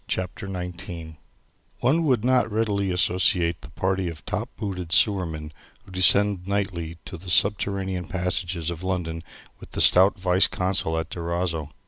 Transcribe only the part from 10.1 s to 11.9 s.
viceconsul at Durazzo.